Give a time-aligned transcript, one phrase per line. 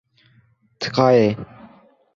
[0.79, 1.27] Tika ye.